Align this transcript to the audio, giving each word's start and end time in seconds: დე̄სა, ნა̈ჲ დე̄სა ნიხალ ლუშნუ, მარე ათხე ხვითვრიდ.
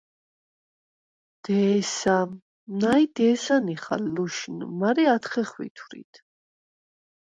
დე̄სა, 1.43 2.17
ნა̈ჲ 2.79 3.03
დე̄სა 3.15 3.57
ნიხალ 3.65 4.03
ლუშნუ, 4.15 4.65
მარე 4.79 5.05
ათხე 5.15 5.43
ხვითვრიდ. 5.49 6.13